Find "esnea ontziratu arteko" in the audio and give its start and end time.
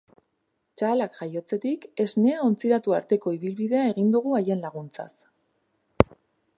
2.05-3.35